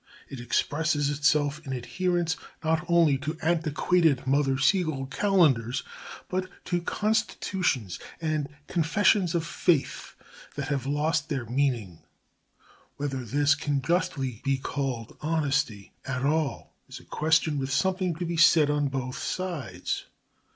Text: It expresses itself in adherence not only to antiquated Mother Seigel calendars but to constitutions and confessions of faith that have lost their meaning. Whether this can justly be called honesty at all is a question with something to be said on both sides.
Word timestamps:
It 0.29 0.39
expresses 0.39 1.11
itself 1.11 1.61
in 1.63 1.73
adherence 1.73 2.35
not 2.63 2.83
only 2.89 3.19
to 3.19 3.37
antiquated 3.43 4.25
Mother 4.25 4.55
Seigel 4.57 5.05
calendars 5.11 5.83
but 6.27 6.49
to 6.65 6.81
constitutions 6.81 7.99
and 8.19 8.49
confessions 8.65 9.35
of 9.35 9.45
faith 9.45 10.15
that 10.55 10.69
have 10.69 10.87
lost 10.87 11.29
their 11.29 11.45
meaning. 11.45 11.99
Whether 12.97 13.23
this 13.23 13.53
can 13.53 13.79
justly 13.79 14.41
be 14.43 14.57
called 14.57 15.15
honesty 15.21 15.91
at 16.03 16.25
all 16.25 16.73
is 16.89 16.97
a 16.99 17.05
question 17.05 17.59
with 17.59 17.71
something 17.71 18.15
to 18.15 18.25
be 18.25 18.37
said 18.37 18.71
on 18.71 18.87
both 18.87 19.19
sides. 19.19 20.05